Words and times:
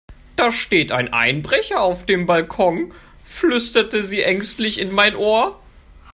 Da 0.35 0.51
steht 0.51 0.91
ein 0.91 1.13
Einbrecher 1.13 1.79
auf 1.79 2.07
dem 2.07 2.25
Balkon, 2.25 2.91
flüsterte 3.23 4.01
sie 4.03 4.23
ängstlich 4.23 4.79
in 4.79 4.91
mein 4.95 5.15
Ohr. 5.15 5.61